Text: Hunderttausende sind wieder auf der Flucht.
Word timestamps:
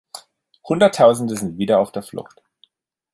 Hunderttausende 0.63 1.37
sind 1.37 1.59
wieder 1.59 1.79
auf 1.79 1.91
der 1.91 2.01
Flucht. 2.01 2.41